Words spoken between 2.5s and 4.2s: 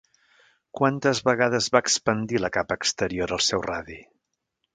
capa exterior el seu radi?